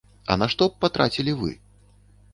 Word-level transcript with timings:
А 0.35 0.37
на 0.43 0.47
што 0.53 0.63
б 0.71 0.79
патрацілі 0.85 1.37
вы? 1.45 1.51